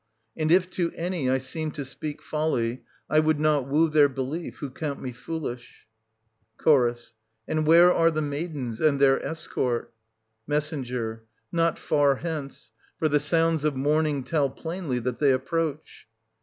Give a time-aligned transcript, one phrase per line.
[0.35, 4.57] And if to any I seem to speak folly, I would not woo their belief,
[4.57, 5.85] who count me foolish.
[6.59, 7.13] Ch.
[7.47, 9.93] And where are the maidens, and their escort?
[10.47, 10.59] Me.
[11.51, 16.07] Not far hence; for the sounds of mourning tell plainly that they approach.